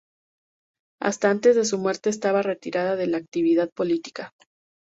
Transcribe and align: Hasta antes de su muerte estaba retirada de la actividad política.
Hasta 0.99 1.29
antes 1.29 1.55
de 1.55 1.63
su 1.63 1.77
muerte 1.77 2.09
estaba 2.09 2.41
retirada 2.41 2.95
de 2.95 3.05
la 3.05 3.17
actividad 3.17 3.69
política. 3.69 4.33